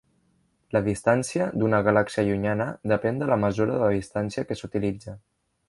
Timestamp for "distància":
0.87-1.49, 3.99-4.47